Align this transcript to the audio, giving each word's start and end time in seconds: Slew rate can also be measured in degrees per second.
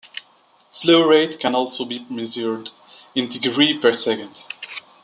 Slew 0.71 1.07
rate 1.07 1.37
can 1.39 1.53
also 1.53 1.85
be 1.85 2.03
measured 2.09 2.71
in 3.13 3.27
degrees 3.27 3.79
per 3.79 3.93
second. 3.93 4.45